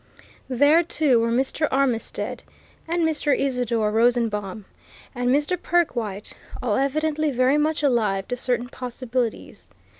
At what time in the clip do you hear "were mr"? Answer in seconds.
1.19-1.67